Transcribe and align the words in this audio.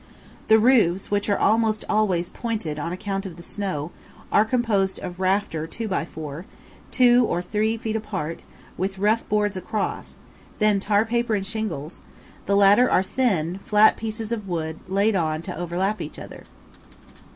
The 0.47 0.57
roofs, 0.57 1.11
which 1.11 1.29
are 1.29 1.37
almost 1.37 1.85
always 1.87 2.31
pointed 2.31 2.79
on 2.79 2.91
account 2.91 3.27
of 3.27 3.35
the 3.35 3.43
snow, 3.43 3.91
are 4.31 4.43
composed 4.43 4.97
of 4.99 5.19
rafter 5.19 5.67
2 5.67 5.93
x 5.93 6.11
4, 6.11 6.43
two 6.89 7.27
to 7.27 7.41
three 7.43 7.77
feet 7.77 7.95
apart, 7.95 8.41
with 8.79 8.97
rough 8.97 9.29
boards 9.29 9.55
across, 9.55 10.15
then 10.57 10.79
tar 10.79 11.05
paper 11.05 11.35
and 11.35 11.45
shingles; 11.45 12.01
the 12.47 12.55
latter 12.57 12.89
are 12.89 13.03
thin, 13.03 13.59
flat 13.59 13.95
pieces 13.95 14.31
of 14.31 14.47
wood 14.47 14.79
laid 14.87 15.15
on 15.15 15.43
to 15.43 15.55
overlap 15.55 16.01
each 16.01 16.17
other. 16.17 16.45